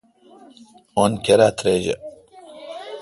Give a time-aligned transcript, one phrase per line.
[0.99, 1.95] اُن کیرا تریجہ۔